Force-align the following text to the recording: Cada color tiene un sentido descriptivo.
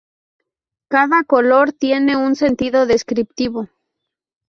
Cada 0.89 1.23
color 1.25 1.73
tiene 1.73 2.17
un 2.17 2.35
sentido 2.35 2.87
descriptivo. 2.87 3.69